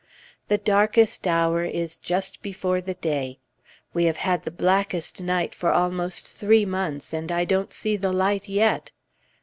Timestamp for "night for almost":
5.21-6.25